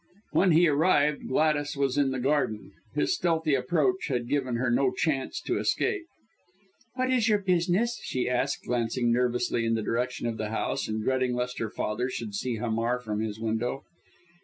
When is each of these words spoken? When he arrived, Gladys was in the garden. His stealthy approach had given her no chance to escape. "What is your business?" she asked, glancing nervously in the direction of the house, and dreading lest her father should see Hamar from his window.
When 0.31 0.53
he 0.53 0.67
arrived, 0.67 1.27
Gladys 1.27 1.77
was 1.77 1.95
in 1.95 2.09
the 2.09 2.17
garden. 2.19 2.71
His 2.95 3.13
stealthy 3.13 3.53
approach 3.53 4.07
had 4.07 4.27
given 4.31 4.55
her 4.55 4.71
no 4.71 4.89
chance 4.91 5.39
to 5.41 5.59
escape. 5.59 6.07
"What 6.95 7.11
is 7.11 7.29
your 7.29 7.37
business?" 7.37 7.99
she 8.01 8.27
asked, 8.27 8.65
glancing 8.65 9.13
nervously 9.13 9.63
in 9.63 9.75
the 9.75 9.83
direction 9.83 10.25
of 10.25 10.37
the 10.37 10.49
house, 10.49 10.87
and 10.87 11.03
dreading 11.03 11.35
lest 11.35 11.59
her 11.59 11.69
father 11.69 12.09
should 12.09 12.33
see 12.33 12.55
Hamar 12.55 12.97
from 12.99 13.19
his 13.19 13.39
window. 13.39 13.83